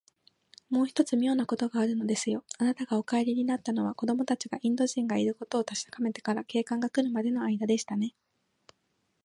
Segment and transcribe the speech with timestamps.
[0.71, 2.43] もう一つ、みょうなことがあるのですよ。
[2.57, 8.15] あなたがお帰りになったのは、子どもたちがインド人がいることをたしかめてから、警官がくるまでのあいだでしたね。